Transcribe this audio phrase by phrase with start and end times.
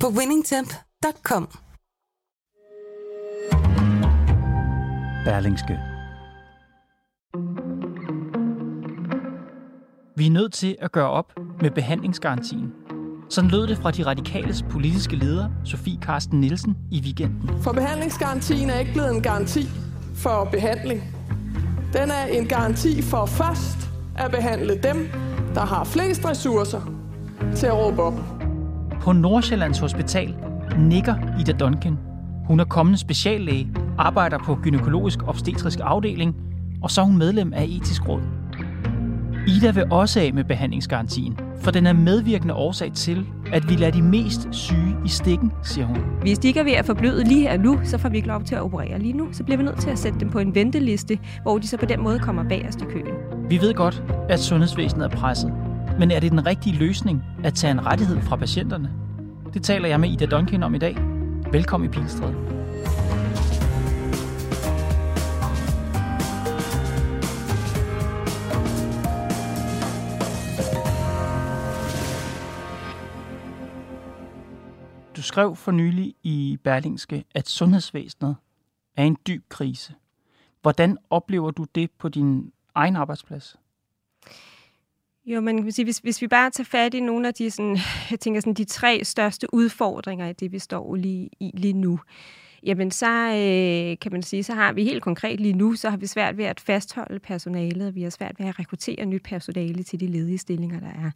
[0.00, 1.48] på winningtemp.com.
[5.24, 5.78] Berlingske.
[10.16, 12.72] Vi er nødt til at gøre op med behandlingsgarantien.
[13.30, 17.62] Sådan lød det fra de radikales politiske leder, Sofie Karsten Nielsen, i weekenden.
[17.62, 19.68] For behandlingsgarantien er ikke blevet en garanti
[20.14, 21.02] for behandling.
[21.92, 25.08] Den er en garanti for først at behandle dem,
[25.54, 26.80] der har flest ressourcer
[27.56, 28.35] til at råbe op.
[29.06, 30.34] På Nordsjællands Hospital
[30.78, 31.98] nikker Ida Duncan.
[32.46, 36.36] Hun er kommende speciallæge, arbejder på gynækologisk obstetrisk afdeling,
[36.82, 38.20] og så er hun medlem af etisk råd.
[39.46, 43.92] Ida vil også af med behandlingsgarantien, for den er medvirkende årsag til, at vi lader
[43.92, 45.98] de mest syge i stikken, siger hun.
[46.20, 48.42] Hvis de ikke er ved at forbløde lige her nu, så får vi ikke lov
[48.42, 49.28] til at operere lige nu.
[49.32, 51.86] Så bliver vi nødt til at sætte dem på en venteliste, hvor de så på
[51.86, 53.14] den måde kommer bagerst i køen.
[53.48, 55.52] Vi ved godt, at sundhedsvæsenet er presset.
[55.98, 58.92] Men er det den rigtige løsning at tage en rettighed fra patienterne?
[59.54, 60.96] Det taler jeg med Ida Duncan om i dag.
[61.52, 62.32] Velkommen i Pilstred.
[75.16, 78.36] Du skrev for nylig i Berlingske, at sundhedsvæsenet
[78.96, 79.94] er i en dyb krise.
[80.62, 83.56] Hvordan oplever du det på din egen arbejdsplads?
[85.26, 87.78] Jo, men kan sige, hvis, hvis vi bare tager fat i nogle af de, sådan,
[88.10, 92.00] jeg tænker sådan, de tre største udfordringer i det, vi står lige, i lige nu,
[92.62, 95.96] jamen så øh, kan man sige, så har vi helt konkret lige nu, så har
[95.96, 99.82] vi svært ved at fastholde personalet, og vi har svært ved at rekruttere nyt personale
[99.82, 101.10] til de ledige stillinger, der er.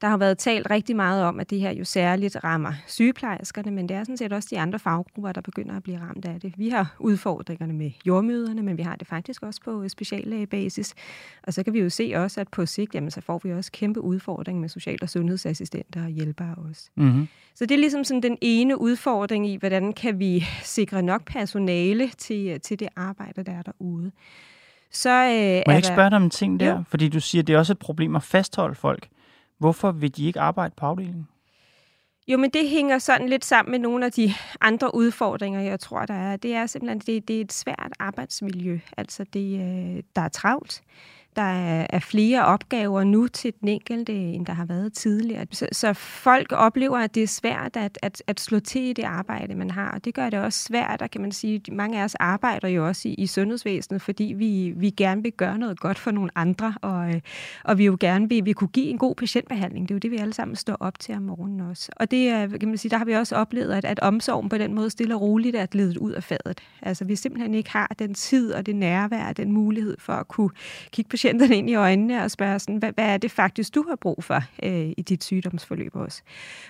[0.00, 3.88] Der har været talt rigtig meget om, at det her jo særligt rammer sygeplejerskerne, men
[3.88, 6.54] det er sådan set også de andre faggrupper, der begynder at blive ramt af det.
[6.56, 10.94] Vi har udfordringerne med jordmøderne, men vi har det faktisk også på speciallægebasis.
[11.42, 13.72] Og så kan vi jo se også, at på sigt, jamen, så får vi også
[13.72, 16.90] kæmpe udfordringer med social- og sundhedsassistenter og hjælpere også.
[16.96, 17.28] Mm-hmm.
[17.54, 22.08] Så det er ligesom sådan den ene udfordring i, hvordan kan vi sikre nok personale
[22.08, 24.10] til, til det arbejde, der er derude.
[24.92, 26.70] Så, øh, Må jeg ikke spørge dig om en ting der?
[26.70, 26.82] Jo.
[26.88, 29.08] Fordi du siger, at det er også et problem at fastholde folk.
[29.60, 31.28] Hvorfor vil de ikke arbejde på afdelingen?
[32.28, 36.06] Jo, men det hænger sådan lidt sammen med nogle af de andre udfordringer, jeg tror,
[36.06, 36.36] der er.
[36.36, 38.78] Det er simpelthen, det, det er et svært arbejdsmiljø.
[38.96, 40.82] Altså, det, øh, der er travlt.
[41.36, 41.42] Der
[41.90, 45.46] er flere opgaver nu til den enkelte, end der har været tidligere.
[45.52, 49.02] Så, så folk oplever, at det er svært at, at, at slå til i det
[49.02, 49.90] arbejde, man har.
[49.90, 52.86] Og det gør det også svært, og kan man sige, mange af os arbejder jo
[52.86, 56.74] også i, i sundhedsvæsenet, fordi vi, vi gerne vil gøre noget godt for nogle andre,
[56.82, 57.20] og, øh,
[57.64, 59.88] og vi jo gerne vil, vi kunne give en god patientbehandling.
[59.88, 61.92] Det er jo det, vi alle sammen står op til om morgenen også.
[61.96, 64.74] Og det kan man sige, der har vi også oplevet, at, at omsorgen på den
[64.74, 66.60] måde stille og roligt er glædet ud af fadet.
[66.82, 70.28] Altså vi simpelthen ikke har den tid og det nærvær og den mulighed for at
[70.28, 70.50] kunne
[70.92, 73.84] kigge på patienterne ind i øjnene og spørge, sådan, hvad, hvad er det faktisk, du
[73.88, 76.22] har brug for øh, i dit sygdomsforløb også?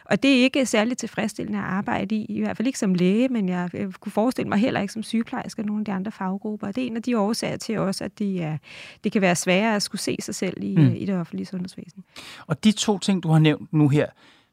[0.05, 3.29] Og det er ikke særlig tilfredsstillende at arbejde i, i hvert fald ikke som læge,
[3.29, 6.13] men jeg, jeg kunne forestille mig heller ikke som sygeplejerske og nogle af de andre
[6.13, 6.67] faggrupper.
[6.67, 8.59] Og det er en af de årsager til også, at det, er,
[9.05, 10.95] det kan være sværere at skulle se sig selv i, mm.
[10.95, 12.05] i det offentlige sundhedsvæsen.
[12.47, 14.07] Og de to ting, du har nævnt nu her,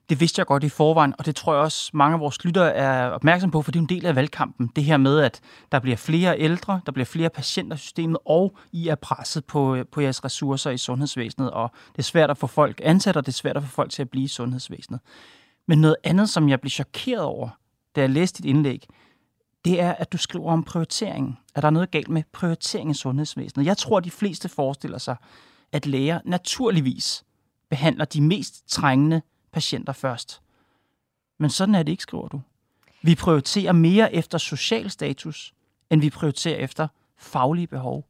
[0.10, 2.74] det vidste jeg godt i forvejen, og det tror jeg også mange af vores lyttere
[2.74, 4.72] er opmærksom på, for det er en del af valgkampen.
[4.76, 5.42] Det her med, at
[5.72, 9.78] der bliver flere ældre, der bliver flere patienter i systemet, og I er presset på,
[9.92, 13.32] på jeres ressourcer i sundhedsvæsenet, og det er svært at få folk ansat, og det
[13.32, 15.00] er svært at få folk til at blive i sundhedsvæsenet.
[15.68, 17.50] Men noget andet, som jeg blev chokeret over,
[17.96, 18.88] da jeg læste dit indlæg,
[19.66, 21.40] det er, at du skriver om prioritering.
[21.56, 23.66] At der er noget galt med prioritering i sundhedsvæsenet.
[23.66, 25.16] Jeg tror, at de fleste forestiller sig,
[25.72, 27.24] at læger naturligvis
[27.70, 29.22] behandler de mest trængende
[29.58, 30.42] patienter først.
[31.38, 32.42] Men sådan er det ikke, skriver du.
[33.02, 35.54] Vi prioriterer mere efter social status,
[35.90, 36.88] end vi prioriterer efter
[37.18, 38.08] faglige behov.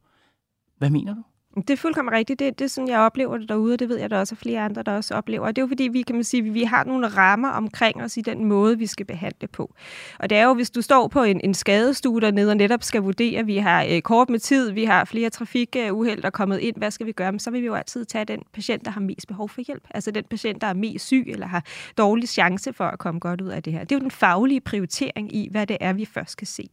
[0.78, 1.24] Hvad mener du?
[1.62, 2.40] Det er fuldkommen rigtigt.
[2.40, 4.38] Det, det er sådan, jeg oplever det derude, og det ved jeg, der også er
[4.38, 5.46] flere andre, der også oplever.
[5.46, 8.18] Og det er jo fordi, vi kan man sige, vi har nogle rammer omkring os
[8.18, 9.74] i den måde, vi skal behandle på.
[10.20, 13.02] Og det er jo, hvis du står på en, en skadestue dernede og netop skal
[13.02, 16.76] vurdere, vi har øh, kort med tid, vi har flere trafikuheld, der er kommet ind,
[16.78, 17.32] hvad skal vi gøre?
[17.32, 19.84] Men så vil vi jo altid tage den patient, der har mest behov for hjælp.
[19.92, 21.64] Altså den patient, der er mest syg eller har
[21.98, 23.80] dårlig chance for at komme godt ud af det her.
[23.80, 26.70] Det er jo den faglige prioritering i, hvad det er, vi først skal se.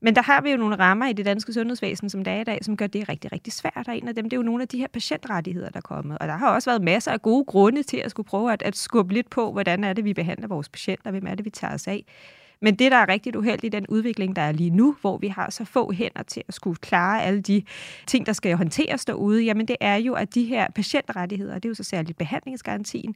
[0.00, 2.44] Men der har vi jo nogle rammer i det danske sundhedsvæsen, som der er i
[2.44, 3.88] dag, som gør det rigtig, rigtig svært.
[3.88, 6.18] Og en af dem, det er jo nogle af de her patientrettigheder, der er kommet.
[6.18, 8.76] Og der har også været masser af gode grunde til at skulle prøve at, at
[8.76, 11.74] skubbe lidt på, hvordan er det, vi behandler vores patienter, hvem er det, vi tager
[11.74, 12.04] os af.
[12.60, 15.28] Men det, der er rigtig uheldigt i den udvikling, der er lige nu, hvor vi
[15.28, 17.62] har så få hænder til at skulle klare alle de
[18.06, 21.68] ting, der skal håndteres derude, jamen det er jo, at de her patientrettigheder, det er
[21.68, 23.14] jo så særligt behandlingsgarantien,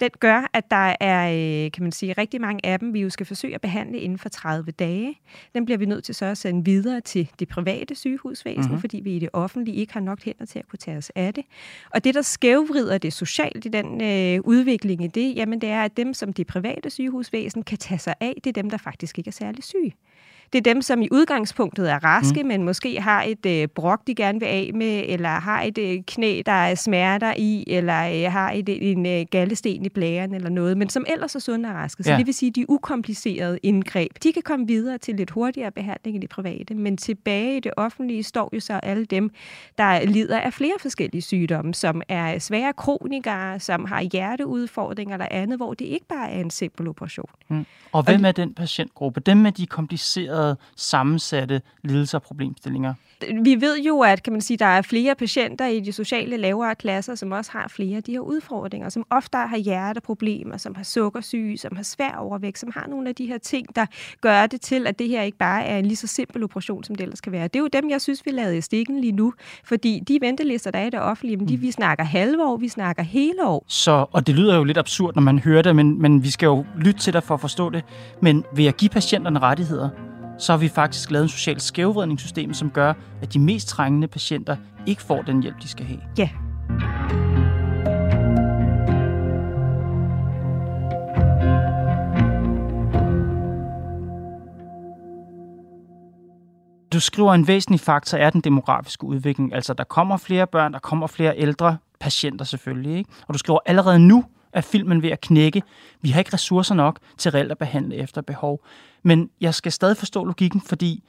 [0.00, 1.30] den gør, at der er,
[1.64, 4.18] øh, kan man sige, rigtig mange af dem, vi jo skal forsøge at behandle inden
[4.18, 5.20] for 30 dage.
[5.54, 8.80] Den bliver vi nødt til så at sende videre til det private sygehusvæsen, mm-hmm.
[8.80, 11.34] fordi vi i det offentlige ikke har nok hænder til at kunne tage os af
[11.34, 11.44] det.
[11.90, 15.82] Og det, der skævvrider det socialt i den øh, udvikling i det, jamen det er,
[15.82, 19.18] at dem, som det private sygehusvæsen kan tage sig af, det er dem, der faktisk
[19.18, 19.92] ikke er særlig syg.
[20.52, 22.48] Det er dem, som i udgangspunktet er raske, mm.
[22.48, 25.98] men måske har et øh, brok, de gerne vil af med, eller har et øh,
[26.06, 30.48] knæ, der er smerter i, eller øh, har et, en øh, gallesten i blæren eller
[30.48, 32.02] noget, men som ellers er sunde og raske.
[32.02, 32.18] Så ja.
[32.18, 36.16] det vil sige, at de ukomplicerede indgreb, de kan komme videre til lidt hurtigere behandling
[36.16, 39.30] i det private, men tilbage i det offentlige står jo så alle dem,
[39.78, 45.58] der lider af flere forskellige sygdomme, som er svære kronikere, som har hjerteudfordringer eller andet,
[45.58, 47.30] hvor det ikke bare er en simpel operation.
[47.48, 47.66] Mm.
[47.92, 49.20] Og hvem er den patientgruppe?
[49.20, 50.35] Dem med de komplicerede,
[50.76, 52.94] sammensatte lidelser og problemstillinger?
[53.42, 56.74] Vi ved jo, at kan man sige, der er flere patienter i de sociale lavere
[56.74, 60.82] klasser, som også har flere af de her udfordringer, som ofte har hjerteproblemer, som har
[60.82, 63.86] sukkersyge, som har svær overvægt, som har nogle af de her ting, der
[64.20, 66.94] gør det til, at det her ikke bare er en lige så simpel operation, som
[66.94, 67.48] det ellers kan være.
[67.48, 69.32] Det er jo dem, jeg synes, vi lavede i stikken lige nu,
[69.64, 71.62] fordi de ventelister, der er i det offentlige, de, mm.
[71.62, 73.64] vi snakker halve år, vi snakker hele år.
[73.66, 76.46] Så, og det lyder jo lidt absurd, når man hører det, men, men vi skal
[76.46, 77.84] jo lytte til dig for at forstå det.
[78.22, 79.88] Men ved at give patienterne rettigheder,
[80.38, 82.92] så har vi faktisk lavet en social skævvridningssystem, som gør,
[83.22, 84.56] at de mest trængende patienter
[84.86, 86.00] ikke får den hjælp, de skal have.
[86.18, 86.28] Ja.
[96.92, 99.54] Du skriver, en væsentlig faktor er den demografiske udvikling.
[99.54, 102.98] Altså, der kommer flere børn, der kommer flere ældre patienter selvfølgelig.
[102.98, 103.10] Ikke?
[103.28, 105.62] Og du skriver, allerede nu er filmen ved at knække.
[106.00, 108.60] Vi har ikke ressourcer nok til reelt at behandle efter behov.
[109.06, 111.04] Men jeg skal stadig forstå logikken, fordi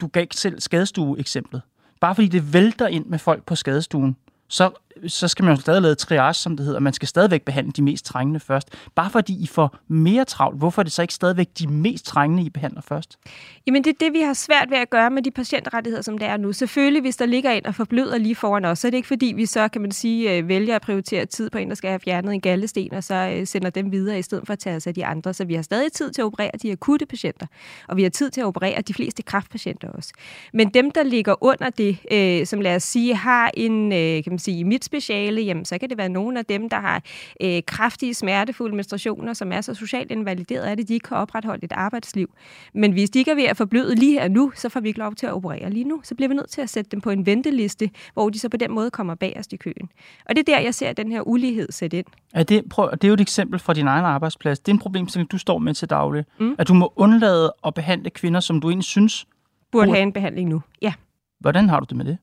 [0.00, 1.62] du gav selv skadestue-eksemplet.
[2.00, 4.16] Bare fordi det vælter ind med folk på skadestuen,
[4.48, 4.70] så,
[5.06, 6.80] så skal man jo stadig lave triage, som det hedder.
[6.80, 8.68] Man skal stadigvæk behandle de mest trængende først.
[8.94, 12.42] Bare fordi I får mere travlt, hvorfor er det så ikke stadigvæk de mest trængende,
[12.42, 13.18] I behandler først?
[13.66, 16.28] Jamen det er det, vi har svært ved at gøre med de patientrettigheder, som det
[16.28, 16.52] er nu.
[16.52, 19.32] Selvfølgelig, hvis der ligger en og forbløder lige foran os, så er det ikke fordi,
[19.36, 22.00] vi så, kan man sige, øh, vælger at prioritere tid på en, der skal have
[22.00, 24.86] fjernet en gallesten, og så øh, sender dem videre, i stedet for at tage os
[24.86, 25.34] af de andre.
[25.34, 27.46] Så vi har stadig tid til at operere de akutte patienter,
[27.88, 30.12] og vi har tid til at operere de fleste kraftpatienter også.
[30.52, 34.32] Men dem, der ligger under det, øh, som lad os sige, har en, øh, kan
[34.32, 37.02] man sige, i mit speciale, jamen, så kan det være nogle af dem, der har
[37.42, 41.72] øh, kraftige, smertefulde menstruationer, som er så socialt invalideret at de ikke kan opretholde et
[41.72, 42.30] arbejdsliv.
[42.74, 45.00] Men hvis de ikke er ved at forbløde lige her nu, så får vi ikke
[45.00, 46.00] lov til at operere lige nu.
[46.04, 48.56] Så bliver vi nødt til at sætte dem på en venteliste, hvor de så på
[48.56, 49.88] den måde kommer bagerst i køen.
[50.28, 52.06] Og det er der, jeg ser den her ulighed sætte ind.
[52.34, 54.58] Er det, prøv, det er jo et eksempel fra din egen arbejdsplads.
[54.58, 56.24] Det er en problemstilling, du står med til daglig.
[56.40, 56.54] Mm.
[56.58, 59.24] At du må undlade at behandle kvinder, som du egentlig synes
[59.72, 60.62] burde, burde have en behandling nu.
[60.82, 60.92] Ja.
[61.40, 62.18] Hvordan har du det med det?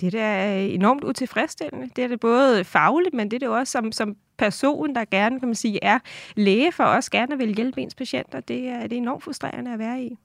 [0.00, 1.90] Det er enormt utilfredsstillende.
[1.96, 5.40] Det er det både fagligt, men det er det også som, som person, der gerne
[5.40, 5.98] kan man sige, er
[6.36, 8.40] læge for os, gerne vil hjælpe ens patienter.
[8.40, 10.18] Det er, det er enormt frustrerende at være i.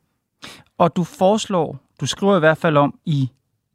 [0.78, 3.30] Og du foreslår, du skriver i hvert fald om i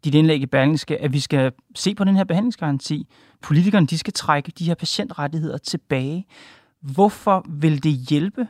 [0.05, 3.09] dit indlæg i Berlingske, at vi skal se på den her behandlingsgaranti.
[3.43, 6.27] Politikerne de skal trække de her patientrettigheder tilbage.
[6.81, 8.49] Hvorfor vil det hjælpe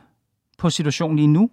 [0.57, 1.49] på situationen lige nu,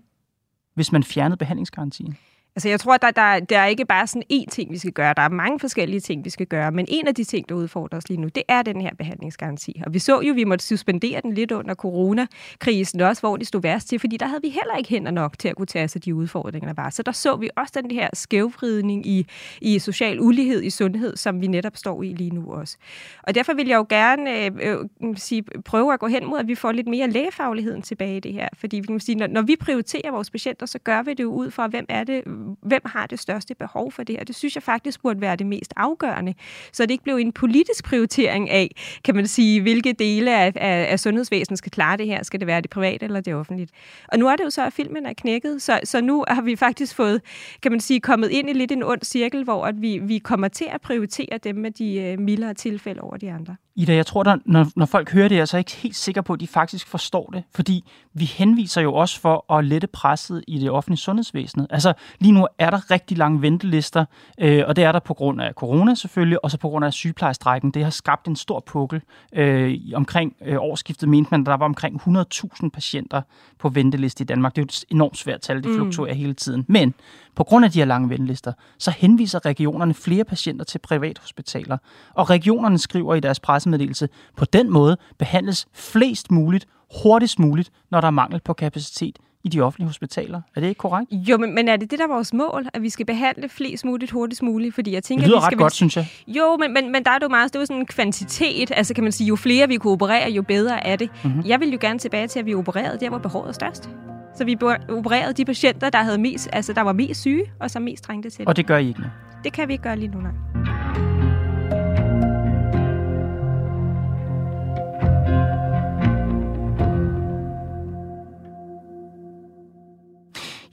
[0.74, 2.16] hvis man fjernede behandlingsgarantien?
[2.56, 5.14] Altså, jeg tror, der, der, der er ikke bare sådan én ting, vi skal gøre.
[5.16, 6.72] Der er mange forskellige ting, vi skal gøre.
[6.72, 9.82] Men en af de ting, der udfordrer os lige nu, det er den her behandlingsgaranti.
[9.86, 13.46] Og vi så jo, at vi måtte suspendere den lidt under coronakrisen også, hvor det
[13.46, 15.84] stod værst til, fordi der havde vi heller ikke hænder nok til at kunne tage
[15.84, 16.90] os af de udfordringer, der var.
[16.90, 19.26] Så der så vi også den her skævvridning i,
[19.60, 22.76] i social ulighed i sundhed, som vi netop står i lige nu også.
[23.22, 26.48] Og derfor vil jeg jo gerne øh, øh, sige, prøve at gå hen mod, at
[26.48, 28.48] vi får lidt mere lægefagligheden tilbage i det her.
[28.54, 31.32] Fordi vi kan sige, når, når vi prioriterer vores patienter, så gør vi det jo
[31.32, 32.24] ud fra, hvem er det,
[32.62, 34.24] hvem har det største behov for det her?
[34.24, 36.34] Det synes jeg faktisk burde være det mest afgørende,
[36.72, 40.92] så det ikke blev en politisk prioritering af, kan man sige, hvilke dele af, af,
[40.92, 42.22] af sundhedsvæsenet skal klare det her.
[42.22, 43.68] Skal det være det private eller det offentlige?
[44.08, 46.56] Og nu er det jo så, at filmen er knækket, så, så nu har vi
[46.56, 47.22] faktisk fået,
[47.62, 50.48] kan man sige, kommet ind i lidt en ond cirkel, hvor at vi, vi kommer
[50.48, 53.56] til at prioritere dem med de uh, mildere tilfælde over de andre.
[53.78, 56.20] Ida, jeg tror, der, når, når folk hører det så er jeg ikke helt sikker
[56.22, 57.42] på, at de faktisk forstår det.
[57.54, 61.66] Fordi vi henviser jo også for at lette presset i det offentlige sundhedsvæsen.
[61.70, 64.04] Altså lige nu er der rigtig lange ventelister,
[64.40, 66.92] øh, og det er der på grund af corona selvfølgelig, og så på grund af
[66.92, 67.70] sygeplejestrækken.
[67.70, 69.02] Det har skabt en stor pukkel.
[69.32, 73.22] Øh, omkring øh, årsskiftet mente man, at der var omkring 100.000 patienter
[73.58, 74.56] på venteliste i Danmark.
[74.56, 76.18] Det er jo et enormt svært tal, det fluktuerer mm.
[76.18, 76.64] hele tiden.
[76.68, 76.94] Men
[77.34, 81.78] på grund af de her lange ventelister, så henviser regionerne flere patienter til privathospitaler.
[82.14, 86.66] Og regionerne skriver i deres pressemeddelelse, på den måde behandles flest muligt,
[87.02, 90.40] hurtigst muligt, når der er mangel på kapacitet i de offentlige hospitaler.
[90.56, 91.12] Er det ikke korrekt?
[91.12, 92.66] Jo, men, men er det det, der er vores mål?
[92.74, 94.74] At vi skal behandle flest muligt hurtigst muligt?
[94.74, 96.06] Fordi jeg tænker, det lyder at vi skal ret godt, synes jeg.
[96.26, 98.72] Jo, men, men, men der er jo meget, det er jo sådan en kvantitet.
[98.74, 101.10] Altså kan man sige, jo flere vi kunne operere, jo bedre er det.
[101.24, 101.42] Mm-hmm.
[101.46, 103.90] Jeg vil jo gerne tilbage til, at vi opererede der, hvor behovet er størst.
[104.36, 104.56] Så vi
[104.88, 108.30] opererede de patienter, der, havde mest, altså, der var mest syge, og som mest trængte
[108.30, 108.48] til det.
[108.48, 109.06] Og det gør I ikke nu?
[109.44, 110.75] Det kan vi ikke gøre lige nu, nej.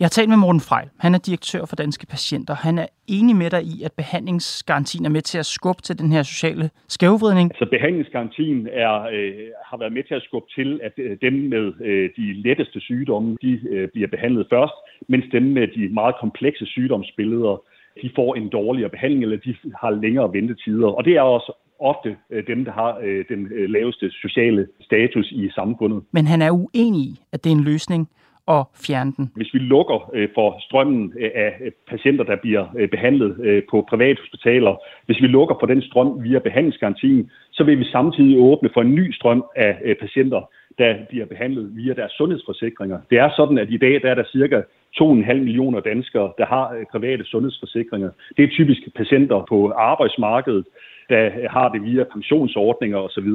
[0.03, 0.88] Jeg har talt med Morten Frejl.
[1.05, 2.55] Han er direktør for Danske Patienter.
[2.55, 6.12] Han er enig med dig i, at behandlingsgarantien er med til at skubbe til den
[6.12, 7.51] her sociale skævvridning.
[7.51, 9.33] Altså behandlingsgarantien er, øh,
[9.69, 13.38] har været med til at skubbe til, at øh, dem med øh, de letteste sygdomme,
[13.41, 14.74] de øh, bliver behandlet først,
[15.07, 17.62] mens dem med de meget komplekse sygdomsbilleder,
[18.01, 20.88] de får en dårligere behandling, eller de har længere ventetider.
[20.88, 23.41] Og det er også ofte øh, dem, der har øh, den
[23.75, 26.03] laveste sociale status i samfundet.
[26.12, 28.10] Men han er uenig i, at det er en løsning
[28.47, 29.31] at fjerne den?
[29.35, 34.19] Hvis vi lukker øh, for strømmen øh, af øh, patienter, der bliver behandlet på private
[34.21, 38.81] hospitaler, hvis vi lukker for den strøm via behandlingsgarantien, så vil vi samtidig åbne for
[38.81, 40.41] en ny strøm af patienter,
[40.77, 43.00] der bliver behandlet via deres sundhedsforsikringer.
[43.09, 44.62] Det er sådan, at i dag der er der cirka
[45.01, 48.09] 2,5 millioner danskere, der har private sundhedsforsikringer.
[48.38, 50.65] Det er typisk patienter på arbejdsmarkedet,
[51.09, 53.29] der har det via pensionsordninger osv.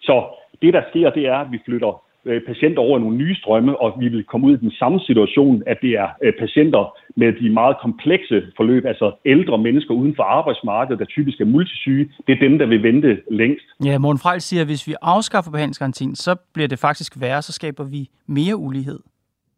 [0.00, 0.24] Så
[0.62, 4.00] det, der sker, det er, at vi flytter Øh, patienter over nogle nye strømme, og
[4.00, 7.50] vi vil komme ud i den samme situation, at det er øh, patienter med de
[7.50, 12.48] meget komplekse forløb, altså ældre mennesker uden for arbejdsmarkedet, der typisk er multisyge, det er
[12.48, 13.66] dem, der vil vente længst.
[13.84, 17.52] Ja, Morten Frejl siger, at hvis vi afskaffer behandlingsgarantien, så bliver det faktisk værre, så
[17.52, 18.98] skaber vi mere ulighed.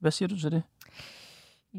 [0.00, 0.62] Hvad siger du til det?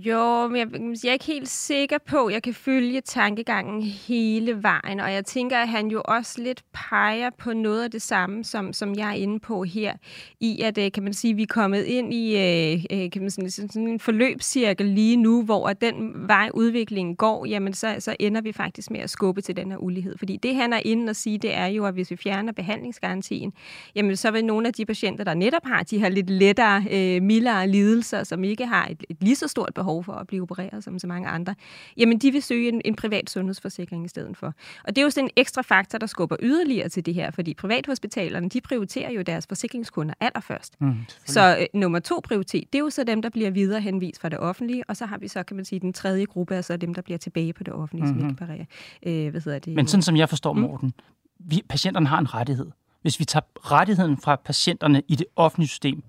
[0.05, 0.67] Jo, men jeg,
[1.03, 5.25] jeg er ikke helt sikker på, at jeg kan følge tankegangen hele vejen, og jeg
[5.25, 9.09] tænker, at han jo også lidt peger på noget af det samme, som, som jeg
[9.09, 9.93] er inde på her,
[10.39, 13.31] i at, øh, kan man sige, vi er kommet ind i øh, øh, kan man
[13.31, 18.15] sige, sådan en forløbscirkel lige nu, hvor at den vej udviklingen går, jamen så, så
[18.19, 20.17] ender vi faktisk med at skubbe til den her ulighed.
[20.17, 23.53] Fordi det, han er inde og sige, det er jo, at hvis vi fjerner behandlingsgarantien,
[23.95, 26.81] jamen så vil nogle af de patienter, der netop har de her lidt lettere,
[27.19, 30.41] mildere lidelser, som ikke har et, et lige så stort behov behov for at blive
[30.41, 31.55] opereret, som så mange andre,
[31.97, 34.53] jamen de vil søge en, en privat sundhedsforsikring i stedet for.
[34.83, 37.53] Og det er jo sådan en ekstra faktor, der skubber yderligere til det her, fordi
[37.53, 40.81] privathospitalerne, de prioriterer jo deres forsikringskunder allerførst.
[40.81, 44.21] Mm, så øh, nummer to prioritet, det er jo så dem, der bliver videre henvist
[44.21, 46.77] fra det offentlige, og så har vi så, kan man sige, den tredje gruppe, altså
[46.77, 48.19] dem, der bliver tilbage på det offentlige, mm-hmm.
[48.19, 48.65] som ikke parerer.
[49.05, 49.75] Øh, hvad hedder det?
[49.75, 50.61] Men sådan som jeg forstår, mm.
[50.61, 50.93] Morten,
[51.39, 52.71] vi, patienterne har en rettighed.
[53.01, 56.03] Hvis vi tager rettigheden fra patienterne i det offentlige system,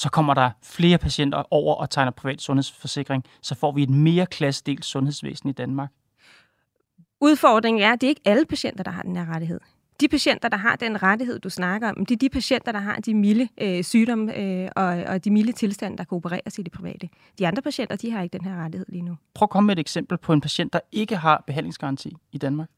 [0.00, 4.26] så kommer der flere patienter over og tegner privat sundhedsforsikring, så får vi et mere
[4.26, 5.90] klassedelt sundhedsvæsen i Danmark.
[7.20, 9.60] Udfordringen er, at det er ikke alle patienter, der har den her rettighed.
[10.00, 12.96] De patienter, der har den rettighed, du snakker om, det er de patienter, der har
[12.96, 16.72] de milde øh, sygdomme øh, og, og de milde tilstande, der kan opereres i det
[16.72, 17.08] private.
[17.38, 19.16] De andre patienter, de har ikke den her rettighed lige nu.
[19.34, 22.68] Prøv at komme med et eksempel på en patient, der ikke har behandlingsgaranti i Danmark.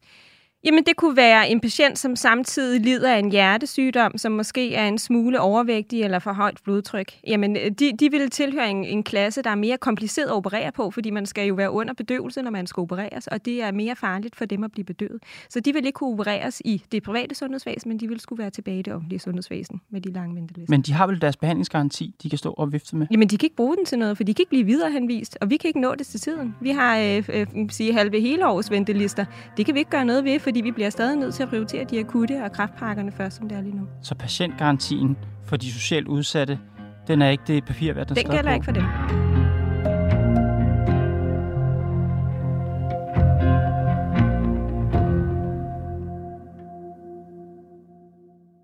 [0.64, 4.88] Jamen, det kunne være en patient, som samtidig lider af en hjertesygdom, som måske er
[4.88, 7.12] en smule overvægtig eller for højt blodtryk.
[7.26, 10.90] Jamen, de, de vil tilhøre en, en klasse, der er mere kompliceret at operere på,
[10.90, 13.96] fordi man skal jo være under bedøvelse, når man skal opereres, og det er mere
[13.96, 15.22] farligt for dem at blive bedøvet.
[15.48, 18.50] Så de vil ikke kunne opereres i det private sundhedsvæsen, men de vil skulle være
[18.50, 20.72] tilbage i det offentlige sundhedsvæsen med de lange ventelister.
[20.72, 23.06] Men de har vel deres behandlingsgaranti, de kan stå og vifte med?
[23.10, 25.50] Jamen, de kan ikke bruge den til noget, for de kan ikke blive viderehenvist, og
[25.50, 26.54] vi kan ikke nå det til tiden.
[26.60, 29.24] Vi har øh, øh, sige, halve hele års ventelister.
[29.56, 31.84] Det kan vi ikke gøre noget ved, fordi vi bliver stadig nødt til at prioritere
[31.84, 33.88] de akutte og kraftpakkerne først, som det er lige nu.
[34.02, 36.58] Så patientgarantien for de socialt udsatte,
[37.06, 38.54] den er ikke det papir, hvad den, den gælder på.
[38.54, 38.84] ikke for dem.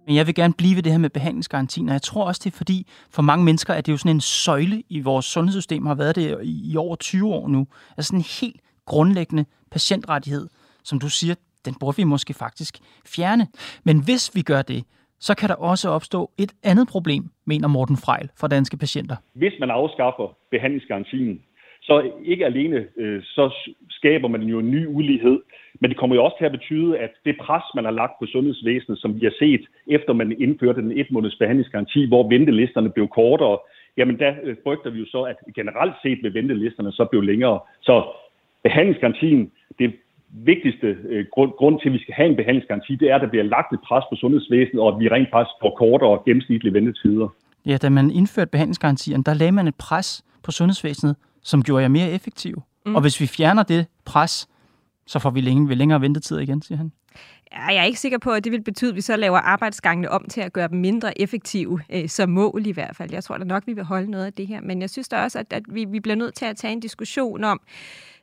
[0.06, 2.52] Men jeg vil gerne blive ved det her med behandlingsgarantien, og jeg tror også, det
[2.52, 5.94] er fordi, for mange mennesker er det jo sådan en søjle i vores sundhedssystem, har
[5.94, 7.66] været det i, i over 20 år nu.
[7.96, 10.48] Altså sådan en helt grundlæggende patientrettighed,
[10.84, 12.74] som du siger, den burde vi måske faktisk
[13.16, 13.46] fjerne.
[13.84, 14.84] Men hvis vi gør det,
[15.20, 19.16] så kan der også opstå et andet problem, mener Morten Frejl fra Danske Patienter.
[19.34, 21.42] Hvis man afskaffer behandlingsgarantien,
[21.82, 23.54] så ikke alene øh, så
[23.90, 25.38] skaber man jo en ny ulighed,
[25.80, 28.26] men det kommer jo også til at betyde, at det pres, man har lagt på
[28.26, 33.08] sundhedsvæsenet, som vi har set, efter man indførte den et måneds behandlingsgaranti, hvor ventelisterne blev
[33.08, 33.58] kortere,
[33.96, 37.60] jamen der øh, frygter vi jo så, at generelt set vil ventelisterne så blive længere.
[37.80, 37.94] Så
[38.62, 39.94] behandlingsgarantien, det
[40.30, 43.28] vigtigste øh, grund, grund til, at vi skal have en behandlingsgaranti, det er, at der
[43.28, 47.28] bliver lagt et pres på sundhedsvæsenet, og at vi rent faktisk får kortere gennemsnitlige ventetider.
[47.66, 51.88] Ja, da man indførte behandlingsgarantien, der lagde man et pres på sundhedsvæsenet, som gjorde jer
[51.88, 52.62] mere effektiv.
[52.86, 52.94] Mm.
[52.94, 54.48] Og hvis vi fjerner det pres,
[55.06, 56.92] så får vi længe, længere ventetid igen, siger han.
[57.52, 60.10] Ja, jeg er ikke sikker på, at det vil betyde, at vi så laver arbejdsgangene
[60.10, 63.12] om til at gøre dem mindre effektive, øh, som mål i hvert fald.
[63.12, 64.60] Jeg tror da nok, vi vil holde noget af det her.
[64.60, 66.80] Men jeg synes da også, at, at vi, vi bliver nødt til at tage en
[66.80, 67.60] diskussion om,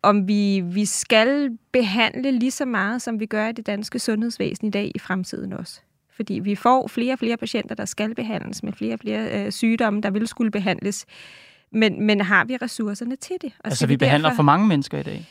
[0.01, 4.67] om vi, vi skal behandle lige så meget, som vi gør i det danske sundhedsvæsen
[4.67, 5.81] i dag i fremtiden også.
[6.15, 9.51] Fordi vi får flere og flere patienter, der skal behandles med flere og flere øh,
[9.51, 11.05] sygdomme, der vil skulle behandles.
[11.71, 13.53] Men, men har vi ressourcerne til det?
[13.59, 14.35] Og altså, vi, vi behandler derfor...
[14.35, 15.25] for mange mennesker i dag?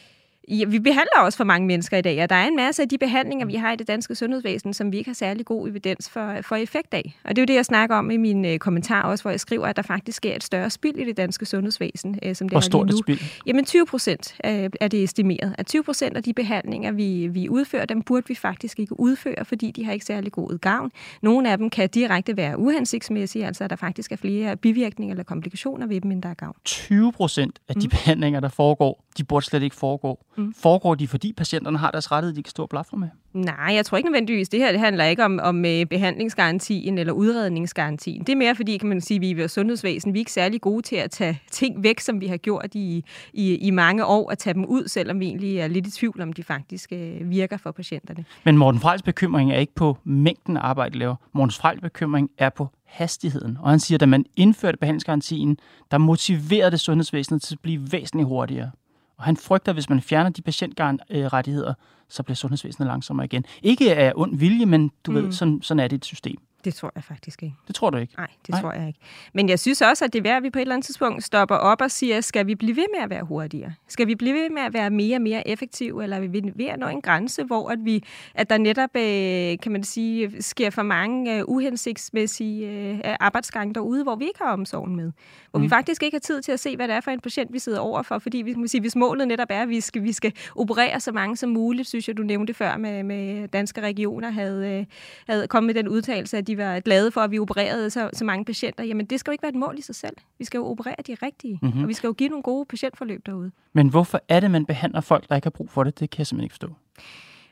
[0.48, 2.88] Ja, vi behandler også for mange mennesker i dag, og der er en masse af
[2.88, 6.10] de behandlinger, vi har i det danske sundhedsvæsen, som vi ikke har særlig god evidens
[6.10, 7.18] for, for effekt af.
[7.24, 9.40] Og det er jo det, jeg snakker om i min øh, kommentar også, hvor jeg
[9.40, 12.52] skriver, at der faktisk sker et større spild i det danske sundhedsvæsen, øh, som det
[12.52, 13.02] Hvor er stort lige nu.
[13.02, 13.18] spild?
[13.46, 15.54] Jamen 20 procent øh, er det estimeret.
[15.58, 19.44] At 20 procent af de behandlinger, vi, vi udfører, dem burde vi faktisk ikke udføre,
[19.44, 20.90] fordi de har ikke særlig god gavn.
[21.22, 25.24] Nogle af dem kan direkte være uhensigtsmæssige, altså at der faktisk er flere bivirkninger eller
[25.24, 26.56] komplikationer ved dem, end der er gavn.
[26.64, 27.90] 20 procent af de mm.
[27.90, 30.18] behandlinger, der foregår, de burde slet ikke foregå.
[30.36, 30.54] Mm.
[30.54, 33.08] Foregår de, fordi patienterne har deres rettighed, de kan stå og blafre med?
[33.32, 34.48] Nej, jeg tror ikke nødvendigvis.
[34.48, 38.20] Det her det handler ikke om, om uh, behandlingsgarantien eller udredningsgarantien.
[38.20, 40.14] Det er mere fordi, kan man sige, vi er sundhedsvæsen.
[40.14, 43.04] Vi er ikke særlig gode til at tage ting væk, som vi har gjort i,
[43.32, 46.20] i, i mange år, at tage dem ud, selvom vi egentlig er lidt i tvivl
[46.20, 48.24] om, de faktisk uh, virker for patienterne.
[48.44, 51.16] Men Morten Frejls bekymring er ikke på mængden af arbejde, laver.
[51.32, 53.58] Morten Frejls bekymring er på hastigheden.
[53.60, 55.58] Og han siger, at da man indførte behandlingsgarantien,
[55.90, 58.70] der motiverede det sundhedsvæsenet til at blive væsentligt hurtigere.
[59.16, 61.74] Og han frygter, at hvis man fjerner de patientrettigheder,
[62.08, 63.44] så bliver sundhedsvæsenet langsommere igen.
[63.62, 65.16] Ikke af ond vilje, men du mm.
[65.16, 66.36] ved, sådan, sådan er det et system.
[66.64, 67.54] Det tror jeg faktisk ikke.
[67.66, 68.14] Det tror du ikke?
[68.16, 68.60] Nej, det Nej.
[68.60, 68.98] tror jeg ikke.
[69.32, 71.24] Men jeg synes også, at det er værd, at vi på et eller andet tidspunkt
[71.24, 73.74] stopper op og siger, skal vi blive ved med at være hurtigere?
[73.88, 76.66] Skal vi blive ved med at være mere og mere effektive, eller er vi ved
[76.66, 78.04] at nå en grænse, hvor at, vi,
[78.34, 84.02] at der netop, øh, kan man sige, sker for mange uh, uhensigtsmæssige uh, arbejdsgange derude,
[84.02, 85.12] hvor vi ikke har omsorgen med?
[85.50, 85.64] Hvor mm.
[85.64, 87.58] vi faktisk ikke har tid til at se, hvad det er for en patient, vi
[87.58, 90.32] sidder overfor, fordi vi må sige, hvis målet netop er, at vi skal, vi skal
[90.56, 94.86] operere så mange som muligt, synes jeg, du nævnte før med, med danske regioner, havde,
[95.28, 98.24] havde kommet med den udtalelse, at de var glade for, at vi opererede så, så
[98.24, 98.84] mange patienter.
[98.84, 100.16] Jamen, det skal jo ikke være et mål i sig selv.
[100.38, 101.82] Vi skal jo operere de rigtige, mm-hmm.
[101.82, 103.50] og vi skal jo give nogle gode patientforløb derude.
[103.72, 106.00] Men hvorfor er det, man behandler folk, der ikke har brug for det?
[106.00, 106.68] Det kan jeg simpelthen ikke forstå.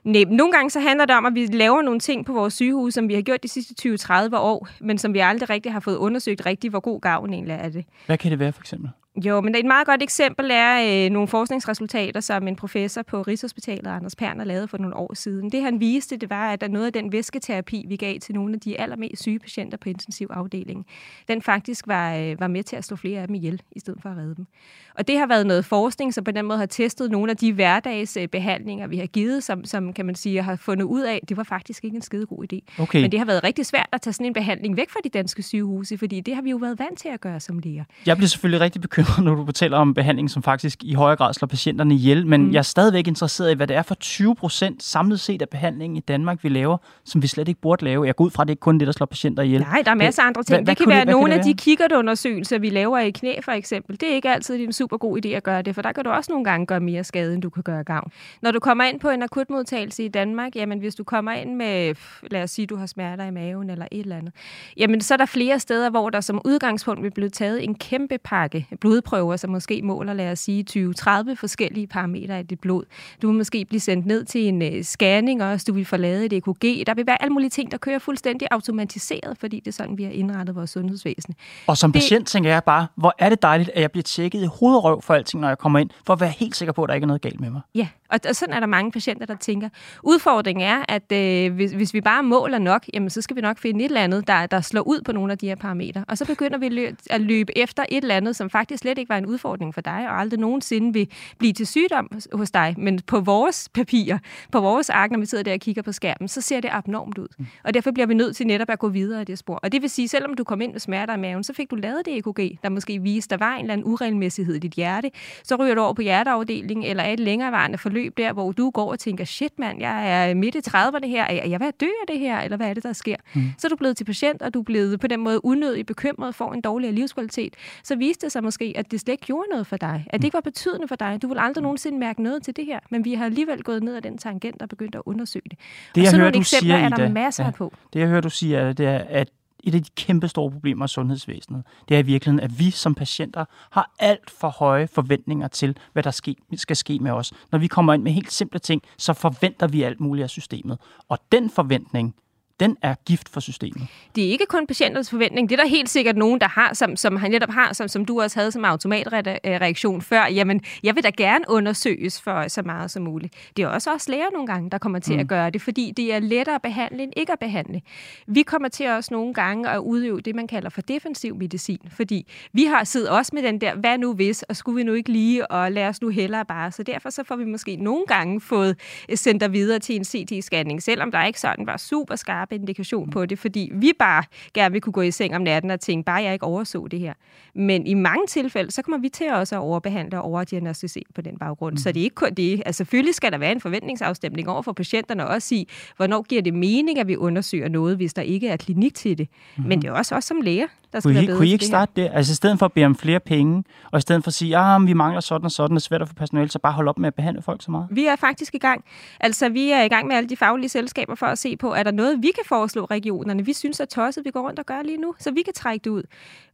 [0.05, 2.94] Nej, nogle gange så handler det om, at vi laver nogle ting på vores sygehus,
[2.94, 5.96] som vi har gjort de sidste 20-30 år, men som vi aldrig rigtig har fået
[5.96, 7.85] undersøgt rigtigt, hvor god gavn egentlig er det.
[8.07, 8.90] Hvad kan det være for eksempel?
[9.16, 13.87] Jo, men et meget godt eksempel er øh, nogle forskningsresultater, som en professor på Rigshospitalet,
[13.87, 15.53] Anders Perner, lavede for nogle år siden.
[15.53, 18.61] Det han viste, det var, at noget af den væsketerapi, vi gav til nogle af
[18.61, 20.87] de allermest syge patienter på intensiv afdeling,
[21.29, 24.03] den faktisk var, øh, var med til at slå flere af dem ihjel, i stedet
[24.03, 24.46] for at redde dem.
[24.94, 27.53] Og det har været noget forskning, som på den måde har testet nogle af de
[27.53, 31.42] hverdagsbehandlinger, vi har givet, som, som kan man sige, har fundet ud af, det var
[31.42, 32.83] faktisk ikke en skide god idé.
[32.83, 33.01] Okay.
[33.01, 35.42] Men det har været rigtig svært at tage sådan en behandling væk fra de danske
[35.42, 37.85] sygehuse, fordi det har vi jo været vant til at gøre som læger.
[38.07, 41.35] Jeg bliver selvfølgelig rigtig bekymret, når du fortæller om behandling, som faktisk i højere grad
[41.35, 42.53] slår patienterne ihjel, men mm.
[42.53, 45.97] jeg er stadigvæk interesseret i, hvad det er for 20 procent samlet set af behandlingen
[45.97, 48.07] i Danmark, vi laver, som vi slet ikke burde lave.
[48.07, 49.61] Jeg går ud fra, at det ikke kun det, der slår patienter ihjel.
[49.61, 50.65] Nej, der er masser af andre ting.
[50.65, 54.01] Hvad, det kan være nogle af de kikkertundersøgelser, vi laver i knæ for eksempel.
[54.01, 56.11] Det er ikke altid en super god idé at gøre det, for der kan du
[56.11, 58.12] også nogle gange gøre mere skade, end du kan gøre gavn.
[58.43, 61.95] Når du kommer ind på en akutmodtagelse i Danmark, jamen hvis du kommer ind med,
[62.31, 64.33] lad os sige, du har smerter i maven eller et eller andet,
[64.77, 68.19] jamen så er der flere steder, hvor der som udgangspunkt vil blive taget en kæmpe
[68.19, 72.85] pakke blodprøver, som måske måler, lad os sige, 20-30 forskellige parametre i dit blod.
[73.22, 76.24] Du vil måske blive sendt ned til en uh, scanning også, du vil få lavet
[76.24, 76.87] et EKG.
[76.87, 80.05] Der vil være alle mulige ting, der kører fuldstændig automatiseret, fordi det er sådan, vi
[80.05, 81.35] har indrettet vores sundhedsvæsen.
[81.66, 82.02] Og som det...
[82.02, 85.14] patient tænker jeg bare, hvor er det dejligt, at jeg bliver tjekket i hovedrøv for
[85.14, 87.07] alting, når jeg kommer ind, for at være helt sikker på, at der ikke er
[87.07, 87.61] noget galt med mig.
[87.74, 89.68] Ja, og, og sådan er der mange patienter, der tænker.
[90.02, 93.59] Udfordringen er, at øh, hvis, hvis vi bare måler nok, jamen, så skal vi nok
[93.59, 96.05] finde et eller andet, der, der slår ud på nogle af de her parametre.
[96.09, 99.09] Og så begynder vi løb, at løbe efter et eller andet, som faktisk slet ikke
[99.09, 102.75] var en udfordring for dig, og aldrig nogensinde vil blive til sygdom hos dig.
[102.79, 104.18] Men på vores papirer,
[104.53, 107.18] på vores ark, når vi sidder der og kigger på skærmen, så ser det abnormt
[107.18, 107.29] ud.
[107.38, 107.47] Mm.
[107.64, 109.55] Og derfor bliver vi nødt til netop at gå videre i det spor.
[109.62, 111.77] Og det vil sige, selvom du kom ind med smerter i maven, så fik du
[111.77, 115.11] lavet det EKG, der måske viste, der var en eller anden uregelmæssighed i dit hjerte.
[115.45, 118.99] Så ryger du over på hjerteafdelingen, eller et længerevarende forløb der, hvor du går og
[118.99, 122.07] tænker, shit mand, jeg er midt i 30'erne her, er jeg ved at dø af
[122.09, 123.16] det her, eller hvad er det, der sker?
[123.35, 123.42] Mm.
[123.59, 126.35] Så er du blevet til patient, og du er blevet på den måde unødigt bekymret,
[126.35, 127.55] for en dårligere livskvalitet.
[127.85, 130.06] Så viste det sig måske, at det slet ikke gjorde noget for dig.
[130.11, 131.22] At det ikke var betydende for dig.
[131.22, 132.78] Du vil aldrig nogensinde mærke noget til det her.
[132.90, 135.58] Men vi har alligevel gået ned ad den tangent og begyndt at undersøge det.
[135.58, 135.58] Det,
[135.94, 137.50] og jeg sådan hører, du siger, er der Ida, masser ja.
[137.50, 137.72] på.
[137.92, 139.28] Det jeg hører, du siger, er, det er, at
[139.64, 142.94] et af de kæmpe store problemer i sundhedsvæsenet, det er i virkeligheden, at vi som
[142.94, 147.32] patienter har alt for høje forventninger til, hvad der ske, skal ske med os.
[147.52, 150.78] Når vi kommer ind med helt simple ting, så forventer vi alt muligt af systemet.
[151.08, 152.14] Og den forventning,
[152.61, 153.88] den er gift for systemet.
[154.15, 155.49] Det er ikke kun patienters forventning.
[155.49, 158.05] Det er der helt sikkert nogen, der har, som, som han netop har, som, som
[158.05, 160.27] du også havde som automatreaktion før.
[160.27, 163.35] Jamen, jeg vil da gerne undersøges for så meget som muligt.
[163.57, 165.21] Det er også også læger nogle gange, der kommer til mm.
[165.21, 167.81] at gøre det, fordi det er lettere at behandle end ikke at behandle.
[168.27, 172.27] Vi kommer til også nogle gange at udøve det, man kalder for defensiv medicin, fordi
[172.53, 175.12] vi har siddet også med den der, hvad nu hvis, og skulle vi nu ikke
[175.12, 176.73] lige, og lad os nu hellere bare.
[176.73, 178.77] Så derfor så får vi måske nogle gange fået
[179.15, 183.26] sendt dig videre til en CT-scanning, selvom der ikke sådan var super skarp indikation på
[183.26, 184.24] det, fordi vi bare
[184.55, 187.00] gerne vil kunne gå i seng om natten og tænke, bare jeg ikke overså det
[187.00, 187.14] her.
[187.55, 191.38] Men i mange tilfælde, så kommer vi til også at overbehandle og overdiagnostisere på den
[191.38, 191.72] baggrund.
[191.72, 191.76] Mm.
[191.76, 192.62] Så det er ikke kun det.
[192.66, 196.42] Altså selvfølgelig skal der være en forventningsafstemning over for patienterne, og også sige, hvornår giver
[196.42, 199.28] det mening, at vi undersøger noget, hvis der ikke er klinik til det.
[199.57, 199.64] Mm.
[199.64, 201.52] Men det er også os som læger, der skal Kunne være I, bedre kunne I
[201.52, 202.11] ikke det starte det?
[202.12, 204.59] Altså i stedet for at bede om flere penge, og i stedet for at sige,
[204.59, 206.98] at vi mangler sådan og sådan, er svært at få personale, så bare hold op
[206.98, 207.87] med at behandle folk så meget.
[207.90, 208.85] Vi er faktisk i gang.
[209.20, 211.83] Altså, vi er i gang med alle de faglige selskaber for at se på, er
[211.83, 214.83] der noget, vi kan foreslå regionerne, vi synes er tosset, vi går rundt og gør
[214.83, 216.02] lige nu, så vi kan trække det ud.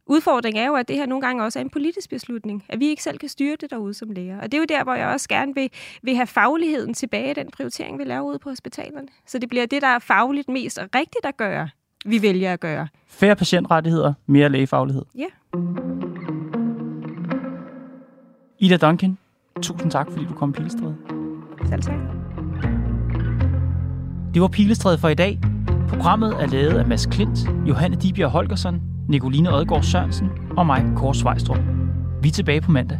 [0.09, 2.87] Udfordringen er jo, at det her nogle gange også er en politisk beslutning, at vi
[2.87, 4.41] ikke selv kan styre det derude som læger.
[4.41, 5.69] Og det er jo der, hvor jeg også gerne vil,
[6.03, 9.07] vil have fagligheden tilbage i den prioritering, vi laver ude på hospitalerne.
[9.25, 11.69] Så det bliver det, der er fagligt mest rigtigt at gøre,
[12.05, 12.87] vi vælger at gøre.
[13.07, 15.05] Færre patientrettigheder, mere lægefaglighed.
[15.17, 15.25] Ja.
[18.59, 19.17] Ida Duncan,
[19.61, 20.95] tusind tak, fordi du kom i Pilestræde.
[21.69, 21.95] Selv tak.
[24.33, 25.39] Det var Pilestræde for i dag.
[25.89, 31.15] Programmet er lavet af Mads Klint, Johanne Dibjerg Holgersen, Nicoline Odgaard Sørensen og mig, Kåre
[31.15, 31.59] Svejstrup.
[32.21, 32.99] Vi er tilbage på mandag.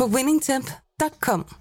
[0.00, 1.59] på winningtemp.com.